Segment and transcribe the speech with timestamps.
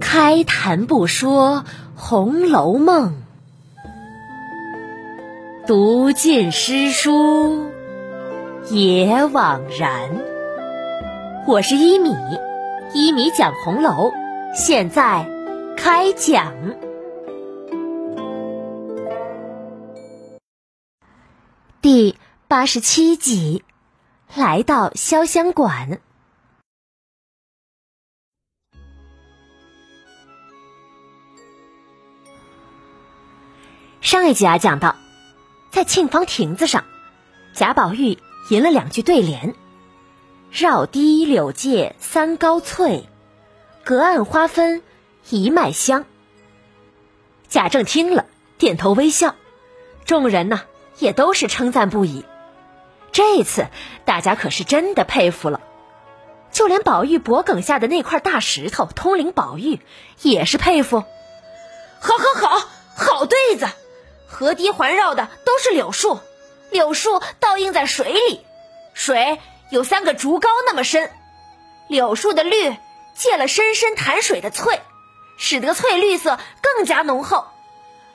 [0.00, 1.64] 开谈不说
[1.96, 3.14] 《红楼梦》，
[5.66, 7.70] 读尽诗书
[8.70, 10.10] 也枉然。
[11.46, 12.14] 我是一米，
[12.92, 14.12] 一米讲红楼，
[14.54, 15.26] 现在
[15.76, 16.52] 开讲。
[21.80, 22.16] 第
[22.48, 23.62] 八十七集，
[24.34, 26.00] 来到潇湘馆。
[34.14, 34.94] 上一集啊，讲到
[35.72, 36.84] 在沁芳亭子上，
[37.52, 38.16] 贾宝玉
[38.48, 39.56] 吟了两句对联
[40.54, 43.08] ：“绕堤柳借三高翠，
[43.82, 44.84] 隔岸花分
[45.30, 46.04] 一脉香。”
[47.50, 49.34] 贾政听了，点头微笑，
[50.04, 50.60] 众人呢。
[50.98, 52.24] 也都是称赞不已。
[53.10, 53.66] 这次
[54.04, 55.60] 大家可是真的佩服了，
[56.52, 59.80] 就连宝玉脖梗下的那块大石头通灵宝玉
[60.22, 61.00] 也是佩服。
[61.00, 63.66] 好，好，好，好对子！
[64.34, 66.18] 河堤环绕的都是柳树，
[66.70, 68.44] 柳树倒映在水里，
[68.92, 69.38] 水
[69.70, 71.08] 有三个竹篙那么深，
[71.88, 72.76] 柳树的绿
[73.14, 74.80] 借了深深潭水的翠，
[75.36, 77.46] 使得翠绿色更加浓厚。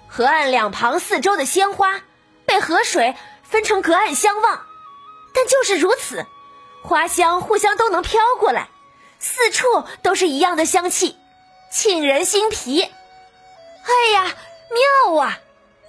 [0.09, 2.01] 河岸两旁四周的鲜花。
[2.45, 4.63] 被河水分成隔岸相望，
[5.35, 6.25] 但就是如此，
[6.81, 8.69] 花香互相都能飘过来，
[9.19, 9.67] 四处
[10.01, 11.15] 都是一样的香气，
[11.71, 12.81] 沁人心脾。
[12.81, 14.33] 哎呀，
[15.05, 15.37] 妙啊！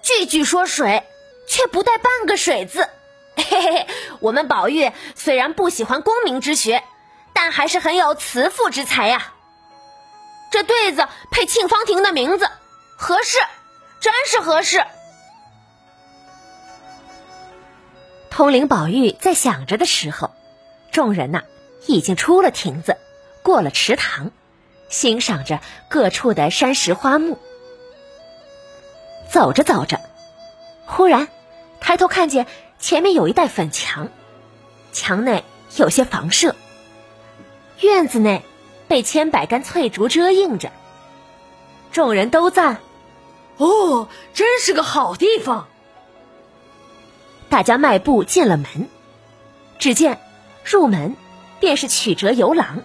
[0.02, 1.04] 句句说水，
[1.48, 2.88] 却不带半个水字。
[3.36, 3.86] 嘿嘿嘿，
[4.20, 6.82] 我们宝玉虽然不喜欢功名之学，
[7.32, 9.32] 但还是很有慈父之才呀。
[10.50, 12.48] 这对子配沁芳亭的名字，
[12.96, 13.38] 合适，
[14.00, 14.84] 真是合适。
[18.30, 20.30] 通灵宝玉在想着的时候，
[20.92, 21.42] 众人呐
[21.86, 22.96] 已经出了亭子，
[23.42, 24.32] 过了池塘，
[24.88, 27.38] 欣赏着各处的山石花木。
[29.30, 30.00] 走着走着，
[30.86, 31.28] 忽然
[31.80, 32.46] 抬头看见
[32.80, 34.08] 前面有一带粉墙，
[34.92, 35.44] 墙内
[35.76, 36.56] 有些房舍，
[37.80, 38.44] 院子内
[38.88, 40.72] 被千百根翠竹遮映着。
[41.92, 42.78] 众人都赞
[43.56, 45.68] ：“哦，真是个好地方。”
[47.48, 48.88] 大家迈步进了门，
[49.78, 50.20] 只见
[50.64, 51.16] 入门
[51.60, 52.82] 便是曲折游廊，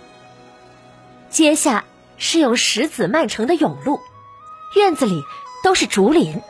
[1.30, 1.86] 阶下
[2.18, 4.00] 是用石子漫成的甬路，
[4.76, 5.24] 院子里
[5.66, 6.44] 都是竹林。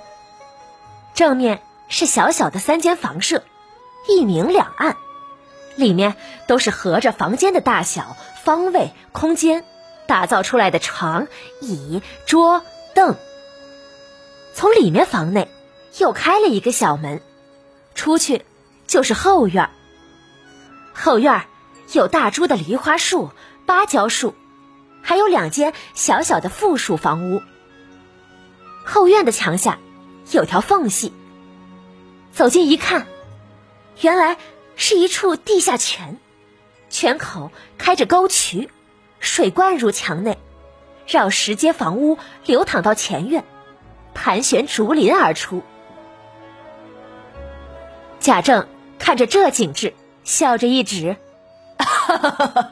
[1.14, 3.44] 正面是小小的三间房舍，
[4.10, 4.98] 一明两暗，
[5.78, 6.18] 里面
[6.48, 9.64] 都是合着房间的大小、方位、空间
[10.06, 11.30] 打造出来的床、
[11.62, 12.62] 椅、桌、
[12.94, 13.16] 凳。
[14.54, 15.50] 从里面房内
[15.98, 17.22] 又开了一个小门。
[17.94, 18.44] 出去
[18.86, 19.70] 就是后院
[20.94, 21.46] 后院
[21.94, 23.30] 有大株的梨花树、
[23.66, 24.36] 芭蕉树，
[25.02, 27.42] 还有两间小小的附属房屋。
[28.86, 29.80] 后院的墙下
[30.32, 31.12] 有条缝隙，
[32.32, 33.08] 走近一看，
[34.00, 34.38] 原来
[34.76, 36.18] 是一处地下泉，
[36.90, 38.70] 泉口开着沟渠，
[39.20, 40.38] 水灌入墙内，
[41.08, 43.44] 绕石阶房屋流淌到前院，
[44.14, 45.64] 盘旋竹林而出。
[48.20, 48.68] 贾政
[48.98, 51.18] 看着这景致，笑着一指
[51.78, 52.72] ：“哈哈哈，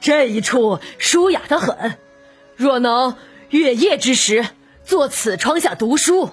[0.00, 1.98] 这一处舒雅的很。
[2.56, 3.16] 若能
[3.50, 4.46] 月夜之时
[4.84, 6.30] 坐此窗下读书，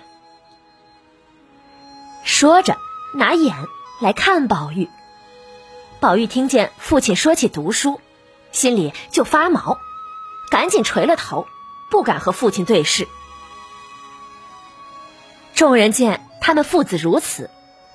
[2.25, 2.77] 说着，
[3.15, 3.55] 拿眼
[4.01, 4.89] 来看宝玉。
[6.01, 8.01] 宝玉听见父亲说起读书，
[8.53, 9.79] 心里就发毛，
[10.51, 11.47] 赶紧垂了头，
[11.91, 13.09] 不敢和父亲对视。
[15.55, 17.51] 众人见他们父子如此，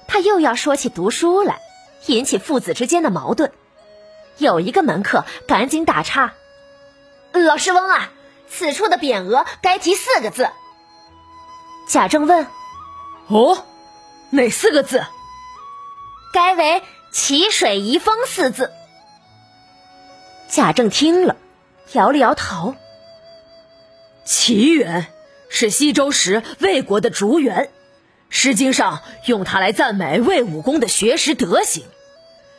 [0.07, 1.59] 他又要说起读书来，
[2.05, 3.51] 引起父子之间的矛盾。
[4.37, 6.33] 有一个门客赶紧打岔
[7.43, 8.11] ：“老师翁啊，
[8.49, 10.49] 此处的匾额该题四个字。”
[11.89, 12.47] 贾政问
[13.27, 13.65] ：“哦，
[14.31, 15.03] 哪四个字
[16.33, 16.81] ？”“该为
[17.11, 18.71] ‘奇水遗风’四字。”
[20.49, 21.35] 贾政听了，
[21.93, 22.75] 摇了摇头
[24.25, 25.07] ：“奇缘。”
[25.47, 27.65] 是西周时魏国的竹园，
[28.29, 31.85] 《诗经》上用它来赞美魏武公的学识德行。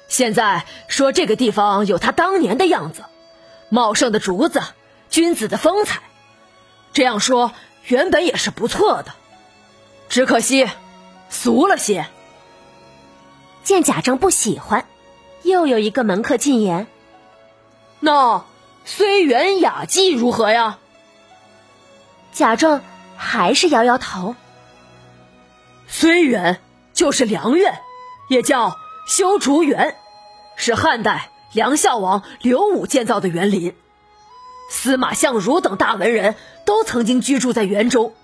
[0.08, 3.04] 现在说这个地方有他当年的样子，
[3.68, 4.62] 茂盛的竹子，
[5.10, 6.00] 君子的风采。
[6.92, 7.52] 这样说
[7.84, 9.12] 原本也是不错的，
[10.08, 10.68] 只可惜
[11.28, 12.06] 俗了些。
[13.64, 14.86] 见贾政不喜欢，
[15.42, 16.86] 又有一个门客进言
[18.00, 18.44] ：“那
[18.84, 20.78] 虽园雅迹如何呀？”
[22.32, 22.80] 贾政
[23.16, 24.36] 还是摇摇头。
[25.88, 26.60] 虽园
[26.92, 27.80] 就是良苑，
[28.28, 28.76] 也叫
[29.08, 29.96] 修竹园，
[30.56, 33.74] 是汉代梁孝王刘武建造的园林。
[34.68, 36.34] 司马相如等大文人
[36.66, 38.14] 都曾经居住在园中。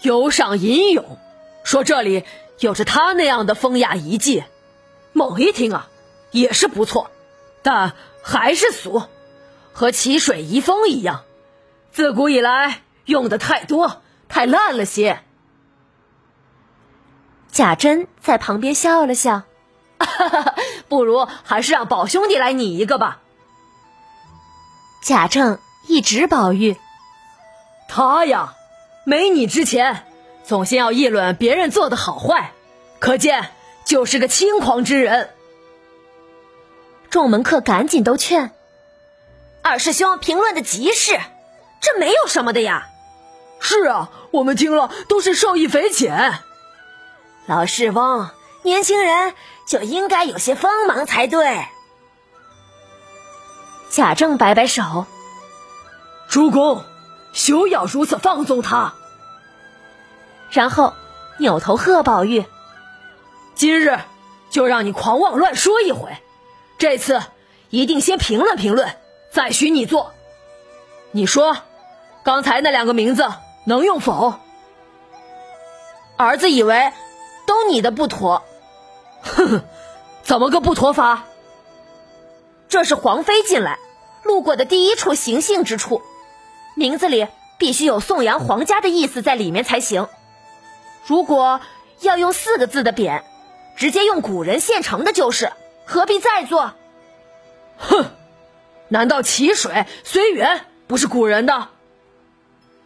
[0.00, 1.18] 有赏吟咏，
[1.64, 2.24] 说这里
[2.60, 4.42] 有着他那样的风雅遗迹。
[5.12, 5.88] 猛一听啊，
[6.30, 7.10] 也是不错，
[7.62, 7.92] 但
[8.22, 9.02] 还是俗，
[9.74, 11.24] 和淇水遗风一样，
[11.92, 14.00] 自古以来用的太多，
[14.30, 15.20] 太烂了些。
[17.52, 19.42] 贾珍在旁边笑了笑，
[19.98, 20.53] 哈哈哈
[20.94, 23.18] 不如还是让宝兄弟来拟一个吧。
[25.02, 25.58] 贾政
[25.88, 26.76] 一直宝玉，
[27.88, 28.54] 他呀，
[29.04, 30.06] 没你之前，
[30.44, 32.52] 总先要议论别人做的好坏，
[33.00, 33.50] 可见
[33.84, 35.30] 就是个轻狂之人。
[37.10, 38.52] 众门客赶紧都劝
[39.60, 41.18] 二师兄评论的极是，
[41.80, 42.86] 这没有什么的呀。
[43.58, 46.38] 是啊，我们听了都是受益匪浅。
[47.46, 48.30] 老世翁，
[48.62, 49.34] 年轻人
[49.74, 51.66] 就应该有些锋芒才对。
[53.90, 55.04] 贾政摆摆手
[56.30, 56.84] ：“主公，
[57.32, 58.94] 休要如此放纵他。”
[60.52, 60.94] 然后
[61.38, 62.44] 扭头喝宝玉
[63.56, 63.98] ：“今日
[64.48, 66.18] 就让你狂妄乱说一回，
[66.78, 67.20] 这次
[67.70, 68.96] 一定先评论评论，
[69.32, 70.12] 再许你做。
[71.10, 71.56] 你说，
[72.22, 73.26] 刚才那两个名字
[73.64, 74.34] 能用否？”
[76.16, 76.92] 儿子以为。
[77.46, 78.42] 都你的不妥，
[79.24, 79.64] 哼哼，
[80.22, 81.24] 怎么个不妥法？
[82.68, 83.78] 这是皇妃进来
[84.22, 86.02] 路过的第一处行幸之处，
[86.76, 87.26] 名字里
[87.58, 90.08] 必须有颂扬皇家的意思在里面才行。
[91.06, 91.60] 如果
[92.00, 93.22] 要用四个字的匾，
[93.76, 95.52] 直接用古人现成的就是，
[95.84, 96.72] 何必再做？
[97.78, 98.06] 哼，
[98.88, 101.68] 难道齐水虽远不是古人的？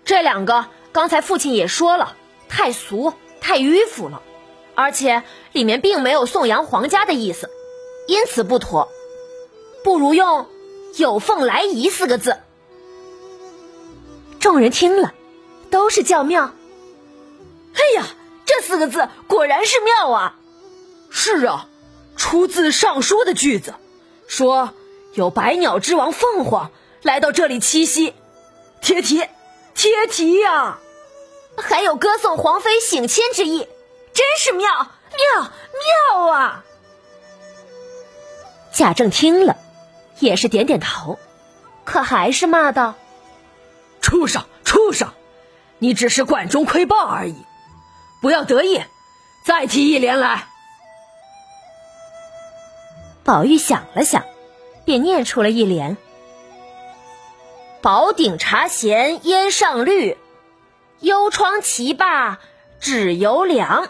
[0.04, 2.16] 这两个刚才父亲也说了，
[2.48, 4.22] 太俗太迂腐了。
[4.78, 7.50] 而且里面并没有颂扬皇家的意思，
[8.06, 8.88] 因此不妥，
[9.82, 10.46] 不如用
[10.94, 12.36] “有凤来仪”四个字。
[14.38, 15.14] 众人听了，
[15.68, 16.52] 都是叫妙。
[17.74, 18.06] 哎呀，
[18.46, 20.36] 这四个字果然是妙啊！
[21.10, 21.68] 是啊，
[22.16, 23.74] 出自《尚书》的句子，
[24.28, 24.72] 说
[25.12, 26.70] 有百鸟之王凤凰
[27.02, 28.14] 来到这里栖息，
[28.80, 29.24] 贴题，
[29.74, 30.78] 贴题呀！
[31.56, 33.66] 还有歌颂皇妃省亲之意。
[34.18, 35.52] 真是妙妙
[36.12, 36.64] 妙啊！
[38.72, 39.56] 贾政听了，
[40.18, 41.20] 也是点点头，
[41.84, 42.96] 可还是骂道
[44.02, 45.12] ：“畜生，畜生！
[45.78, 47.46] 你只是管中窥豹而已，
[48.20, 48.82] 不要得意，
[49.44, 50.48] 再提一联来。”
[53.22, 54.24] 宝玉想了想，
[54.84, 55.96] 便念出了一联
[57.80, 60.18] ：“宝鼎茶闲烟上绿，
[60.98, 62.40] 幽窗棋罢
[62.80, 63.88] 纸犹凉。”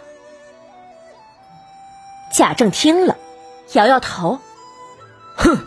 [2.38, 3.17] 贾政听了，
[3.73, 4.38] 摇摇头，
[5.37, 5.67] 哼，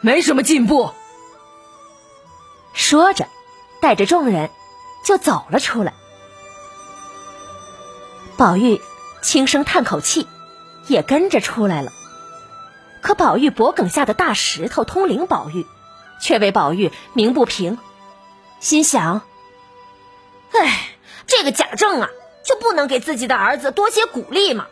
[0.00, 0.90] 没什么进步。
[2.72, 3.28] 说着，
[3.82, 4.48] 带着众人
[5.04, 5.92] 就走了出来。
[8.38, 8.80] 宝玉
[9.20, 10.26] 轻声叹口气，
[10.86, 11.92] 也跟着出来了。
[13.02, 15.66] 可宝玉脖梗下的大石头通灵宝玉，
[16.18, 17.76] 却为宝玉鸣不平，
[18.58, 19.20] 心想：
[20.52, 20.96] 哎，
[21.26, 22.08] 这个贾政啊，
[22.42, 24.66] 就不能给自己的儿子多些鼓励吗？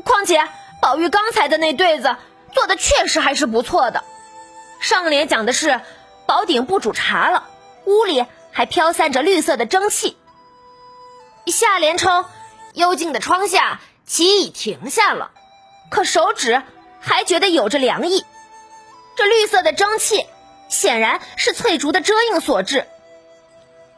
[0.00, 0.48] 况且，
[0.80, 2.16] 宝玉刚才的那对子
[2.52, 4.02] 做的确实还是不错的。
[4.80, 5.80] 上联讲的是
[6.26, 7.48] 宝鼎不煮茶了，
[7.84, 10.16] 屋里还飘散着绿色的蒸汽。
[11.46, 12.24] 下联称
[12.72, 15.30] 幽静的窗下棋已停下了，
[15.90, 16.62] 可手指
[17.00, 18.24] 还觉得有着凉意。
[19.14, 20.26] 这绿色的蒸汽
[20.68, 22.86] 显然是翠竹的遮映所致，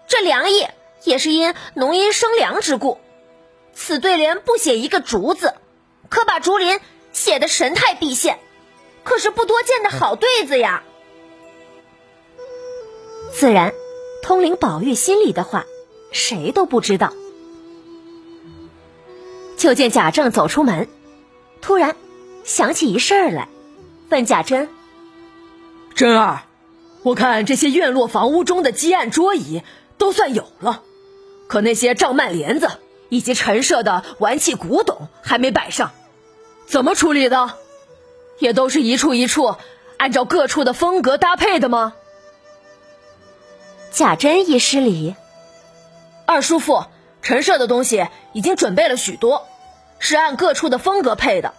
[0.09, 0.67] 这凉意
[1.05, 3.01] 也是因浓荫生凉之故。
[3.75, 5.55] 此对联不写一个竹字。
[6.15, 6.79] 可把竹林
[7.13, 8.39] 写的神态毕现，
[9.03, 10.85] 可是不多见的好对子呀。
[13.33, 13.75] 自然，
[14.23, 15.65] 通灵宝玉心里的话，
[16.13, 17.13] 谁都不知道。
[19.57, 20.89] 就见贾政走出门，
[21.61, 21.97] 突然
[22.45, 23.49] 想起一事儿来，
[24.09, 24.69] 问贾珍
[25.97, 26.43] ：“珍儿，
[27.03, 29.63] 我看这些院落房屋中的积案桌椅
[29.99, 30.85] 都算有了，
[31.49, 32.69] 可那些帐幔帘子……”
[33.11, 35.93] 以及陈设的玩器古董还没摆上，
[36.67, 37.59] 怎么处理的？
[38.39, 39.57] 也都是一处一处
[39.97, 41.95] 按照各处的风格搭配的吗？
[43.93, 45.15] 贾珍一失礼，
[46.27, 46.85] 二叔父，
[47.23, 49.47] 陈设的东西已经准备了许多，
[50.01, 51.55] 是按各处的风格配的，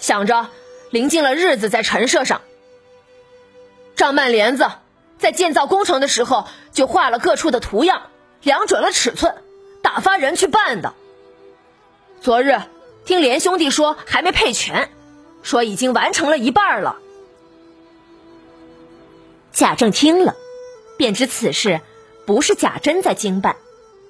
[0.00, 0.48] 想着
[0.90, 2.40] 临近了日子在陈设上。
[3.94, 4.66] 帐幔帘子
[5.18, 8.10] 在建造工程的时候就画了各处的图样，
[8.42, 9.36] 量准了尺寸。
[9.82, 10.94] 打发人去办的。
[12.20, 12.60] 昨日
[13.06, 14.90] 听连兄弟说还没配全，
[15.42, 16.98] 说已经完成了一半了。
[19.52, 20.34] 贾政听了，
[20.98, 21.80] 便知此事
[22.26, 23.56] 不是贾珍在经办，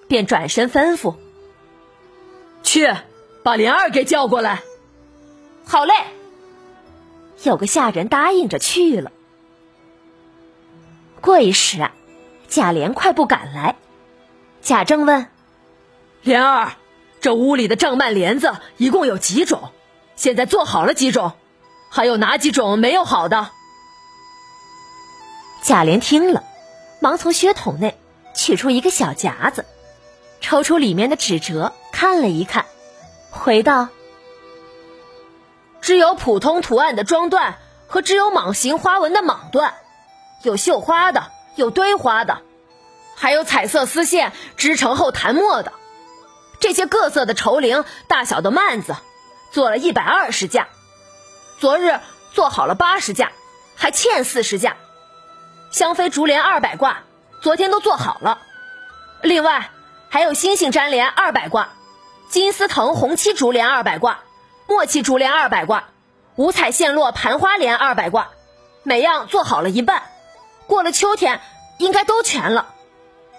[0.09, 1.15] 便转身吩咐
[2.65, 2.93] ：“去，
[3.45, 4.62] 把莲儿给叫过来。”
[5.65, 5.95] 好嘞。
[7.43, 9.12] 有个下人答应着去了。
[11.21, 11.93] 过一时啊，
[12.49, 13.76] 贾琏快步赶来。
[14.62, 15.26] 贾政问
[16.23, 16.73] ：“莲儿，
[17.26, 19.73] 这屋里的帐幔帘子一共有几种？
[20.14, 21.33] 现在做好了几种？
[21.90, 23.50] 还有哪几种没有好的？”
[25.61, 26.45] 贾琏听了，
[27.00, 27.99] 忙从靴筒内
[28.37, 29.64] 取出一个小夹子，
[30.40, 32.64] 抽出里面的纸折，看了一看，
[33.33, 33.88] 回道
[35.83, 37.54] ：“只有普通图案的装缎
[37.88, 39.73] 和只有蟒形花纹的蟒缎，
[40.42, 42.42] 有绣花的，有堆花的。”
[43.18, 45.73] 还有彩色丝线织成后弹墨的，
[46.60, 48.96] 这些各色的绸绫、大小的幔子，
[49.52, 50.68] 做了一百二十架。
[51.58, 52.00] 昨日
[52.32, 53.32] 做好了八十架，
[53.76, 54.76] 还欠四十架。
[55.70, 57.02] 香妃竹帘二百挂，
[57.42, 58.38] 昨天都做好了。
[59.22, 59.70] 另外
[60.08, 61.70] 还有星星粘帘二百挂，
[62.28, 64.20] 金丝藤红漆竹帘二百挂，
[64.66, 65.84] 墨漆竹帘二百挂，
[66.36, 68.28] 五彩线络盘花帘二百挂，
[68.82, 70.02] 每样做好了一半。
[70.66, 71.40] 过了秋天，
[71.78, 72.75] 应该都全了。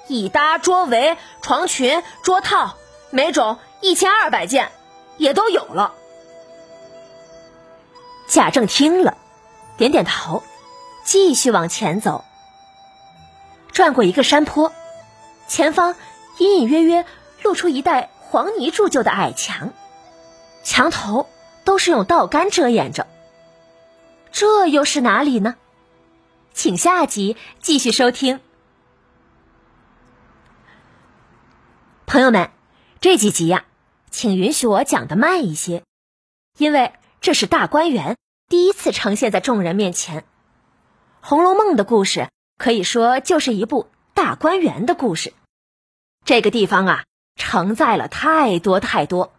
[0.07, 2.77] 椅搭、桌围、床裙、桌套，
[3.09, 4.71] 每种一千二百件，
[5.17, 5.93] 也都有了。
[8.27, 9.17] 贾政听了，
[9.77, 10.43] 点点头，
[11.03, 12.25] 继续往前走。
[13.71, 14.73] 转过一个山坡，
[15.47, 15.95] 前方
[16.39, 17.05] 隐隐约约
[17.43, 19.71] 露出一带黄泥铸就的矮墙，
[20.63, 21.29] 墙头
[21.63, 23.07] 都是用稻杆遮掩着。
[24.31, 25.55] 这又是哪里呢？
[26.53, 28.39] 请下集继续收听。
[32.07, 32.49] 朋友们，
[32.99, 33.65] 这几集呀，
[34.09, 35.83] 请允许我讲的慢一些，
[36.57, 38.17] 因为这是大观园
[38.49, 40.21] 第一次呈现在众人面前。
[41.21, 45.33] 《红楼梦》的故事可以说就是一部大观园的故事。
[46.25, 47.03] 这个地方啊，
[47.35, 49.31] 承载了太多太多，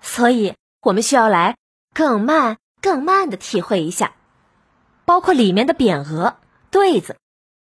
[0.00, 1.56] 所以我们需要来
[1.92, 4.14] 更慢、更慢的体会一下，
[5.04, 6.36] 包括里面的匾额、
[6.70, 7.16] 对子，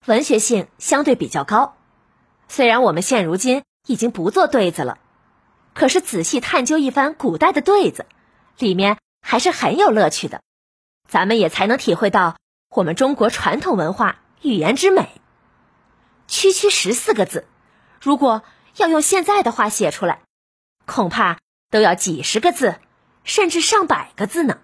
[0.06, 1.76] 文学性相对比较高。
[2.49, 3.62] 虽然我们现如今。
[3.87, 4.99] 已经不做对子了，
[5.75, 8.06] 可是仔细探究一番古代的对子，
[8.58, 10.42] 里面还是很有乐趣的，
[11.08, 12.37] 咱们也才能体会到
[12.70, 15.20] 我们中国传统文化语言之美。
[16.26, 17.46] 区区十四个字，
[18.00, 18.42] 如果
[18.76, 20.20] 要用现在的话写出来，
[20.87, 21.38] 恐怕
[21.70, 22.76] 都要几十个字，
[23.25, 24.58] 甚至上百个字呢。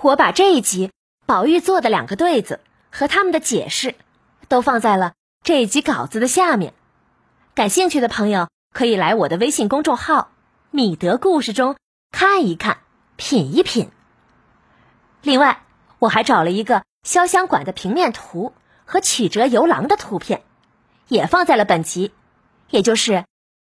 [0.00, 0.90] 我把这一集
[1.26, 2.60] 宝玉做的两个对子
[2.90, 3.94] 和他们的解释，
[4.48, 6.74] 都放在了这一集稿子的下面。
[7.54, 10.32] 感兴趣的朋友可以来我的微信公众号
[10.72, 11.76] “米德故事”中
[12.10, 12.78] 看一看、
[13.14, 13.92] 品一品。
[15.22, 15.62] 另外，
[16.00, 18.52] 我还找了一个潇湘馆的平面图
[18.84, 20.42] 和曲折游廊的图片，
[21.06, 22.12] 也放在了本集，
[22.70, 23.24] 也就是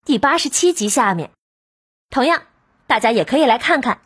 [0.05, 1.33] 第八十七集下面。
[2.09, 2.45] 同样，
[2.87, 4.01] 大家也可以来看看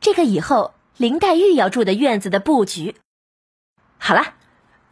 [0.00, 2.96] 这个以后林黛玉要住的院子的布局。
[3.96, 4.34] 好了，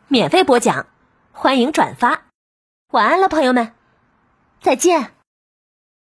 [0.07, 0.87] 免费播讲，
[1.33, 2.23] 欢迎转发。
[2.93, 3.73] 晚安了，朋友们。
[4.61, 5.18] 再见。